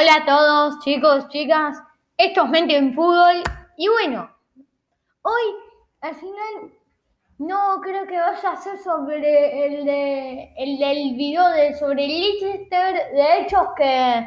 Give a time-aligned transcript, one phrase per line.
[0.00, 1.76] Hola a todos, chicos, chicas.
[2.16, 3.42] Esto es Mente en Fútbol.
[3.76, 4.30] Y bueno,
[5.22, 5.42] hoy
[6.02, 6.72] al final
[7.38, 9.88] no creo que vaya a ser sobre el,
[10.56, 13.12] el del video de, sobre el Leicester.
[13.12, 14.24] De hecho, que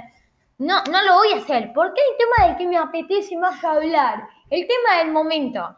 [0.58, 1.72] no, no lo voy a hacer.
[1.74, 4.28] Porque el tema del que me apetece más hablar.
[4.50, 5.73] El tema del momento.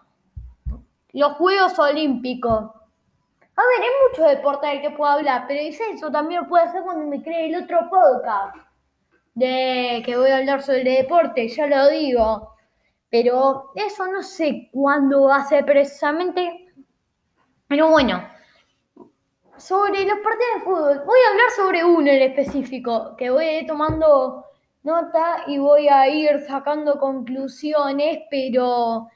[1.11, 2.63] Los Juegos Olímpicos.
[3.55, 6.81] A ver, hay mucho deporte del que puedo hablar, pero eso también lo puedo hacer
[6.81, 8.55] cuando me cree el otro podcast
[9.33, 12.55] de que voy a hablar sobre deporte, ya lo digo.
[13.09, 16.67] Pero eso no sé cuándo va a ser precisamente.
[17.67, 18.23] Pero bueno,
[19.57, 23.59] sobre los partidos de fútbol, voy a hablar sobre uno en específico, que voy a
[23.61, 24.45] ir tomando
[24.83, 29.07] nota y voy a ir sacando conclusiones, pero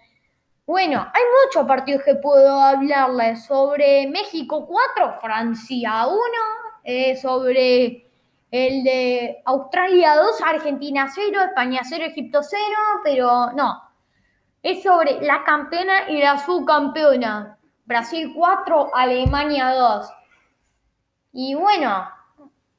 [0.66, 6.18] bueno, hay muchos partidos que puedo hablarles sobre México 4, Francia 1,
[6.84, 8.07] eh, sobre
[8.52, 12.64] el de Australia 2, Argentina 0, España 0, Egipto 0,
[13.04, 13.82] pero no.
[14.64, 17.58] Es sobre la campeona y la subcampeona.
[17.86, 20.14] Brasil 4, Alemania 2.
[21.34, 22.08] Y bueno,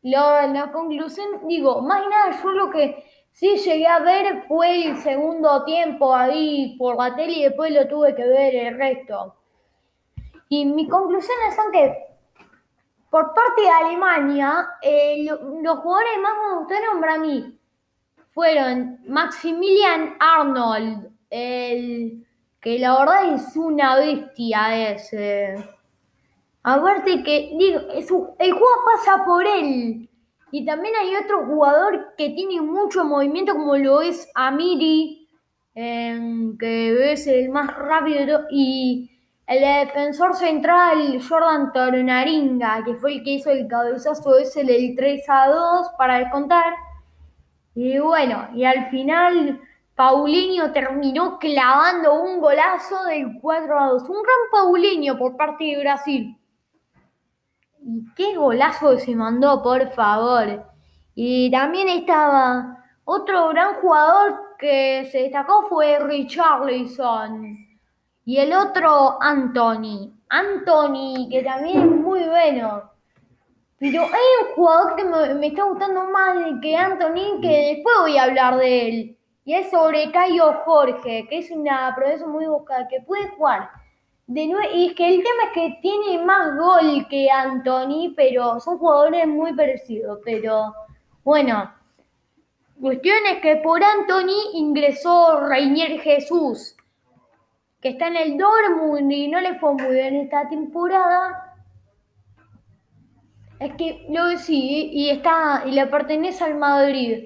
[0.02, 5.64] la conclusión, digo, más nada, yo lo que sí llegué a ver fue el segundo
[5.64, 9.34] tiempo ahí por la tele y después lo tuve que ver el resto.
[10.48, 12.07] Y mis conclusiones son que
[13.10, 17.58] por parte de Alemania, eh, los jugadores más me gustaron para mí
[18.38, 22.24] fueron Maximilian Arnold, el,
[22.60, 25.56] que la verdad es una bestia ese.
[26.62, 30.08] Aparte que, digo, el juego pasa por él.
[30.52, 35.28] Y también hay otro jugador que tiene mucho movimiento como lo es Amiri,
[35.74, 39.17] eh, que es el más rápido y
[39.48, 45.24] el defensor central, Jordan Tornaringa, que fue el que hizo el cabezazo ese del 3
[45.26, 46.74] a 2 para descontar.
[47.74, 49.58] Y bueno, y al final
[49.94, 54.02] Paulinho terminó clavando un golazo del 4 a 2.
[54.02, 56.38] Un gran Paulinho por parte de Brasil.
[57.80, 60.66] Y qué golazo se mandó, por favor.
[61.14, 67.67] Y también estaba otro gran jugador que se destacó fue Richarlison
[68.28, 70.12] y el otro, Anthony.
[70.28, 72.90] Anthony, que también es muy bueno.
[73.78, 78.24] Pero hay un jugador que me, está gustando más que Anthony, que después voy a
[78.24, 79.18] hablar de él.
[79.46, 83.70] Y es sobre Cayo Jorge, que es una promesa muy buscada, que puede jugar.
[84.26, 88.76] De y es que el tema es que tiene más gol que Anthony, pero son
[88.76, 90.18] jugadores muy parecidos.
[90.22, 90.74] Pero
[91.24, 91.72] bueno,
[92.78, 96.74] cuestión es que por Anthony ingresó Reinier Jesús
[97.80, 101.56] que está en el Dortmund y no le fue muy bien esta temporada.
[103.60, 107.24] Es que lo sí, y está, y le pertenece al Madrid.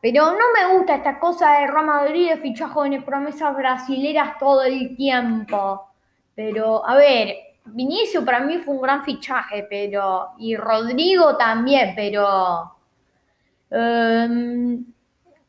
[0.00, 4.62] Pero no me gusta esta cosa de Real Madrid de fichar jóvenes promesas brasileras todo
[4.62, 5.88] el tiempo.
[6.34, 7.36] Pero, a ver,
[7.66, 10.32] Vinicio para mí fue un gran fichaje, pero.
[10.38, 12.76] Y Rodrigo también, pero.
[13.70, 14.84] Em,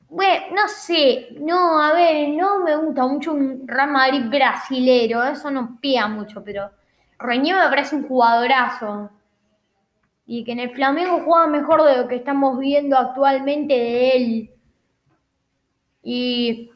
[0.09, 5.49] bueno, no sé, no, a ver, no me gusta mucho un Real Madrid brasilero, eso
[5.51, 6.69] no pega mucho, pero
[7.19, 9.09] Reñé me parece un jugadorazo.
[10.27, 14.51] Y que en el Flamengo juega mejor de lo que estamos viendo actualmente de él.
[16.01, 16.71] Y,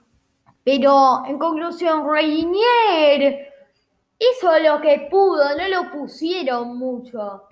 [0.64, 3.54] pero en conclusión, Reinier
[4.20, 7.48] hizo lo que pudo, no lo pusieron mucho.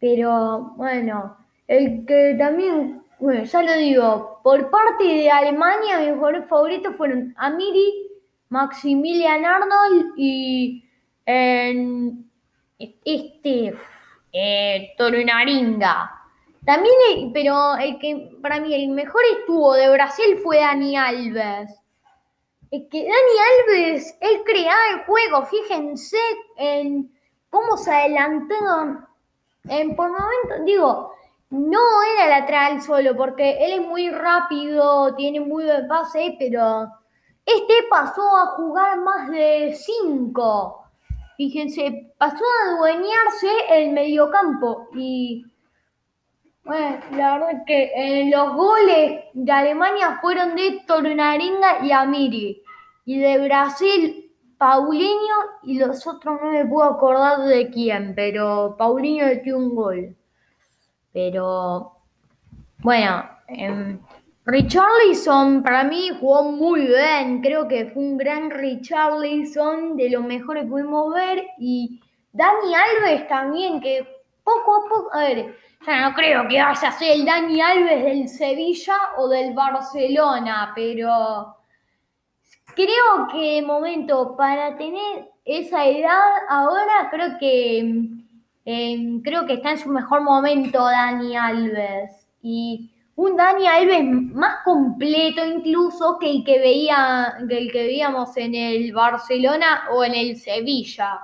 [0.00, 1.36] Pero bueno,
[1.68, 7.34] el que también bueno, ya lo digo, por parte de Alemania mis jugadores favoritos fueron
[7.36, 8.10] Amiri,
[8.48, 10.84] Maximilian Arnold y
[13.04, 13.74] este
[14.32, 14.94] eh.
[16.64, 21.70] También, pero el que para mí el mejor estuvo de Brasil fue Dani Alves.
[22.70, 26.16] Es que Dani Alves, él creaba el juego, fíjense
[26.56, 27.12] en
[27.50, 28.54] cómo se adelantó.
[29.68, 31.14] En, por momento, digo,
[31.54, 31.80] no
[32.14, 36.88] era lateral solo, porque él es muy rápido, tiene muy buen pase, pero
[37.46, 40.80] este pasó a jugar más de 5.
[41.36, 45.44] Fíjense, pasó a adueñarse el mediocampo y
[46.64, 52.62] bueno, la verdad es que eh, los goles de Alemania fueron de Tornaringa y Amiri.
[53.04, 59.26] Y de Brasil, Paulinho y los otros no me puedo acordar de quién, pero Paulinho
[59.26, 60.16] metió un gol.
[61.14, 61.92] Pero
[62.78, 63.98] bueno, eh,
[64.44, 67.40] Richarlison para mí jugó muy bien.
[67.40, 71.46] Creo que fue un gran Richarlison, de lo mejor que pudimos ver.
[71.58, 72.02] Y
[72.32, 74.06] Dani Alves también, que
[74.42, 75.56] poco a poco, a ver,
[75.86, 80.72] ya no creo que vaya a ser el Dani Alves del Sevilla o del Barcelona,
[80.74, 81.56] pero
[82.74, 88.23] creo que de momento para tener esa edad ahora creo que
[88.64, 94.64] eh, creo que está en su mejor momento Dani Alves y un Dani Alves más
[94.64, 100.14] completo incluso que el que veía que el que veíamos en el Barcelona o en
[100.14, 101.20] el Sevilla.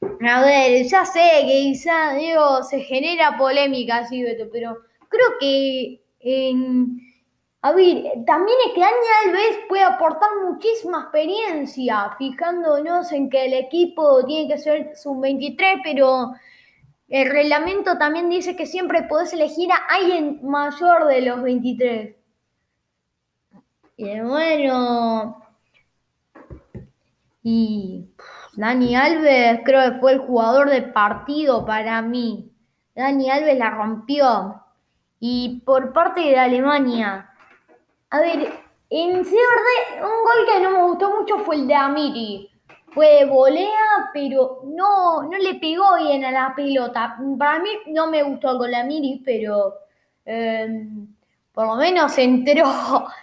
[0.00, 4.76] A ver, ya sé que quizá digo se genera polémica así, Beto, pero
[5.08, 6.98] creo que en
[7.66, 8.94] a ver, también es que Dani
[9.24, 16.34] Alves puede aportar muchísima experiencia, fijándonos en que el equipo tiene que ser sub-23, pero
[17.08, 22.14] el reglamento también dice que siempre podés elegir a alguien mayor de los 23.
[23.96, 25.42] Y bueno,
[27.42, 28.10] y
[28.58, 32.52] Dani Alves creo que fue el jugador de partido para mí.
[32.94, 34.60] Dani Alves la rompió.
[35.18, 37.30] Y por parte de Alemania,
[38.14, 38.48] a ver,
[38.90, 39.36] en sí,
[39.96, 42.48] un gol que no me gustó mucho fue el de Amiri.
[42.92, 47.16] Fue de volea, pero no, no le pegó bien a la pelota.
[47.36, 49.74] Para mí no me gustó con la Amiri, pero
[50.24, 51.08] em,
[51.52, 52.64] por lo menos entró.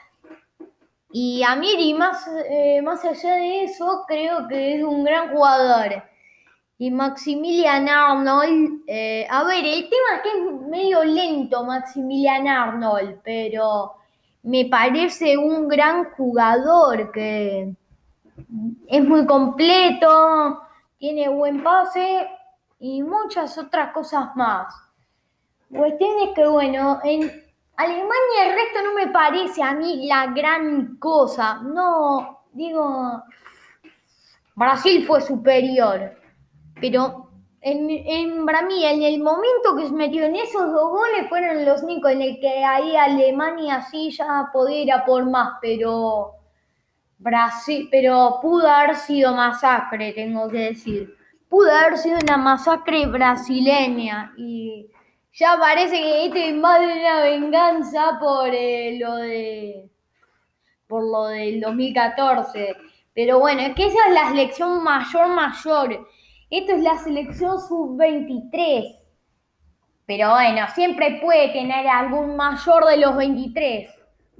[1.13, 6.03] Y Amiri, más, eh, más allá de eso, creo que es un gran jugador.
[6.77, 13.19] Y Maximilian Arnold, eh, a ver, el tema es que es medio lento Maximilian Arnold,
[13.25, 13.93] pero
[14.43, 17.75] me parece un gran jugador que
[18.87, 20.61] es muy completo,
[20.97, 22.27] tiene buen pase
[22.79, 24.73] y muchas otras cosas más.
[25.69, 27.31] Cuestión es que, bueno, en
[27.77, 31.61] Alemania el resto no me parece a mí la gran cosa.
[31.63, 33.23] No, digo,
[34.55, 36.15] Brasil fue superior,
[36.79, 37.30] pero
[37.63, 41.63] en, en, para mí, en el momento que se metió en esos dos goles fueron
[41.63, 46.33] los únicos en el que ahí Alemania sí ya podía ir a por más, pero
[47.19, 51.15] Brasil, pero pudo haber sido masacre, tengo que decir.
[51.47, 54.87] Pudo haber sido una masacre brasileña y
[55.33, 59.87] ya parece que esto es más de una venganza por eh, lo de
[60.87, 62.75] por lo del 2014.
[63.13, 66.07] Pero bueno, es que esa es la selección mayor mayor
[66.51, 68.99] esto es la selección sub-23.
[70.05, 73.89] Pero bueno, siempre puede tener algún mayor de los 23.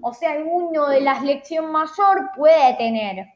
[0.02, 3.28] O sea, alguno de la selección mayor puede tener.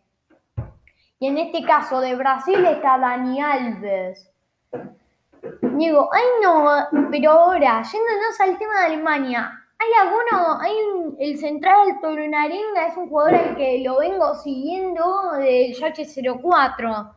[1.19, 4.29] Y en este caso de Brasil está Dani Alves.
[5.61, 6.65] Digo, ay no,
[7.11, 12.97] pero ahora, yéndonos al tema de Alemania, ¿hay alguno, hay un, el central Torunaringa es
[12.97, 17.15] un jugador al que lo vengo siguiendo del Yache 04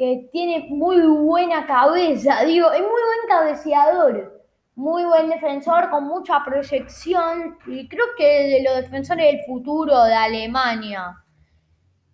[0.00, 4.42] que tiene muy buena cabeza, digo, es muy buen cabeceador,
[4.74, 10.14] muy buen defensor con mucha proyección y creo que de los defensores del futuro de
[10.14, 11.22] Alemania.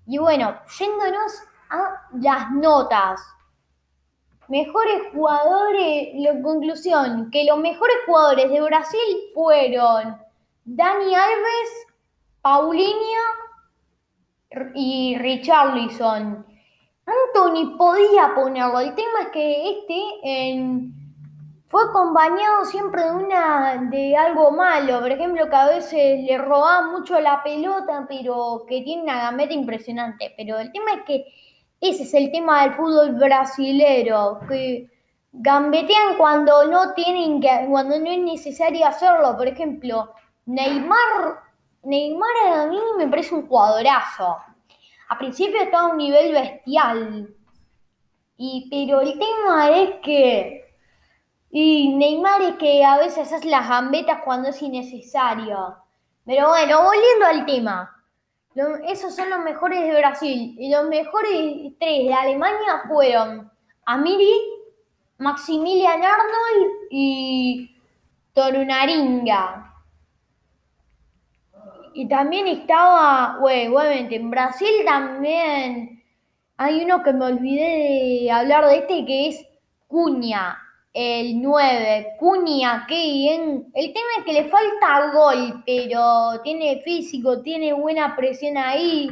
[0.04, 3.20] Y bueno, yéndonos a las notas.
[4.48, 10.20] Mejores jugadores, la conclusión, que los mejores jugadores de Brasil fueron
[10.64, 11.86] Dani Alves,
[12.42, 13.26] Paulinho
[14.74, 16.55] y Richarlison.
[17.36, 18.80] Anthony podía ponerlo.
[18.80, 20.92] El tema es que este
[21.68, 25.00] fue acompañado siempre de una de algo malo.
[25.00, 29.52] Por ejemplo, que a veces le robaba mucho la pelota, pero que tiene una gambeta
[29.52, 30.34] impresionante.
[30.36, 31.24] Pero el tema es que
[31.80, 34.88] ese es el tema del fútbol brasilero, que
[35.32, 39.36] gambetean cuando no tienen que, cuando no es necesario hacerlo.
[39.36, 40.12] Por ejemplo,
[40.46, 41.40] Neymar,
[41.82, 44.36] Neymar a mí me parece un jugadorazo.
[45.08, 47.34] A principio estaba a un nivel bestial.
[48.36, 50.74] Y, pero el tema es que.
[51.50, 55.76] Y Neymar es que a veces hace las gambetas cuando es innecesario.
[56.24, 57.92] Pero bueno, volviendo al tema.
[58.88, 60.56] esos son los mejores de Brasil.
[60.58, 63.50] Y los mejores tres de Alemania fueron
[63.86, 64.40] Amiri,
[65.18, 67.80] Maximilian Arnold y
[68.34, 69.65] Torunaringa.
[71.98, 76.04] Y también estaba, güey, obviamente, en Brasil también
[76.58, 79.46] hay uno que me olvidé de hablar de este que es
[79.86, 80.58] Cuña,
[80.92, 82.16] el 9.
[82.18, 83.70] Cuña, qué bien.
[83.72, 89.08] El tema es que le falta gol, pero tiene físico, tiene buena presión ahí.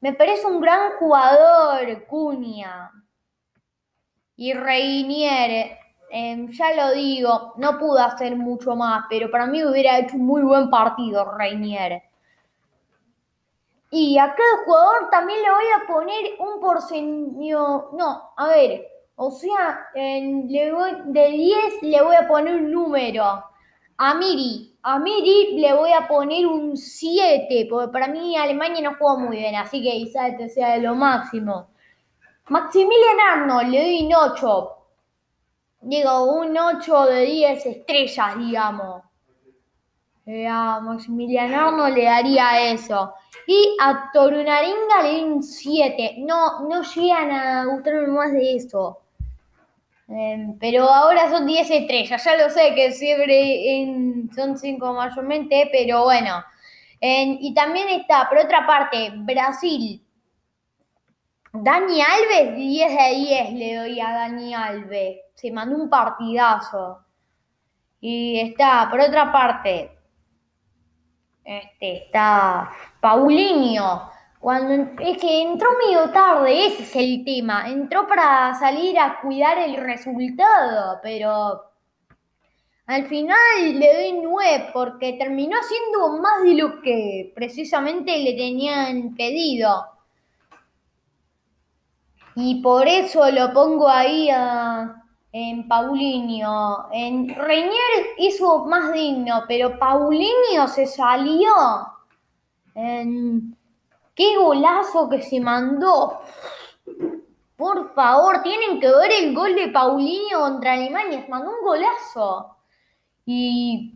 [0.00, 2.92] Me parece un gran jugador, Cuña.
[4.36, 5.76] Y Reinier,
[6.16, 10.24] Em, ya lo digo, no pudo hacer mucho más, pero para mí hubiera hecho un
[10.24, 12.04] muy buen partido Reinier.
[13.90, 19.32] Y a cada jugador también le voy a poner un porcentaje, no, a ver, O
[19.32, 23.24] sea, le voy, de 10 le voy a poner un número.
[23.98, 28.96] A Miri, a Miri le voy a poner un 7, porque para mí Alemania no
[28.96, 31.70] jugó muy bien, así que quizás este sea de lo máximo.
[32.48, 34.73] Maximilian Arnold le doy un 8.
[35.84, 39.02] Digo, un 8 de 10 estrellas, digamos.
[40.26, 43.12] Eh, a Maximilian Arnold le daría eso.
[43.46, 46.16] Y a Torunaringa le doy un 7.
[46.18, 49.00] No, no llegan a gustarme más de eso.
[50.08, 53.86] Em, pero ahora son 10 estrellas, ya lo sé que siempre
[54.34, 56.44] son 5 mayormente, pero bueno.
[57.00, 60.03] y también está, por otra parte, Brasil.
[61.56, 65.20] Dani Alves, 10 de 10 le doy a Dani Alves.
[65.34, 66.98] Se mandó un partidazo.
[68.00, 69.96] Y está, por otra parte,
[71.44, 74.10] este, está Paulinho.
[74.40, 77.68] Cuando, es que entró medio tarde, ese es el tema.
[77.68, 81.62] Entró para salir a cuidar el resultado, pero
[82.86, 89.14] al final le doy nueve porque terminó haciendo más de lo que precisamente le tenían
[89.14, 89.93] pedido.
[92.36, 94.28] Y por eso lo pongo ahí
[95.32, 96.88] en Paulinho.
[96.92, 101.52] En Reñer hizo más digno, pero Paulinho se salió.
[102.74, 103.56] En,
[104.14, 106.20] ¡Qué golazo que se mandó!
[107.56, 111.24] Por favor, tienen que ver el gol de Paulinho contra Alemania.
[111.28, 112.56] Mandó un golazo.
[113.26, 113.94] Y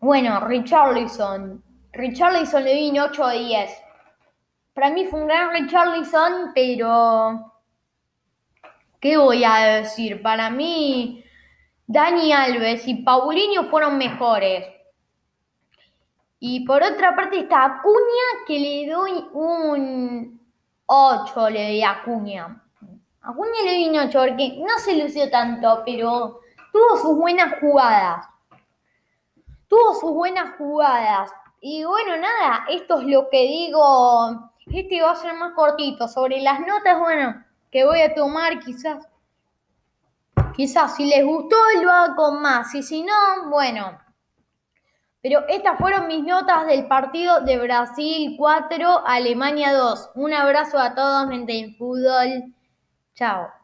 [0.00, 1.62] bueno, Richarlison.
[1.92, 3.83] Richarlison le vino 8 de 10.
[4.74, 7.52] Para mí fue un gran Richarlison, pero.
[9.00, 10.20] ¿Qué voy a decir?
[10.20, 11.24] Para mí,
[11.86, 14.66] Dani Alves y Paulinho fueron mejores.
[16.40, 20.40] Y por otra parte está Acuña, que le doy un
[20.86, 22.62] 8, le doy a Acuña.
[23.22, 26.40] Acuña le doy un 8 porque no se lució tanto, pero
[26.72, 28.26] tuvo sus buenas jugadas.
[29.68, 31.30] Tuvo sus buenas jugadas.
[31.60, 34.50] Y bueno, nada, esto es lo que digo.
[34.66, 36.08] Este va a ser más cortito.
[36.08, 39.06] Sobre las notas, bueno, que voy a tomar quizás.
[40.54, 42.74] Quizás si les gustó lo hago con más.
[42.74, 43.98] Y si no, bueno.
[45.20, 50.10] Pero estas fueron mis notas del partido de Brasil 4, Alemania 2.
[50.16, 52.54] Un abrazo a todos, mente en fútbol.
[53.14, 53.63] Chao.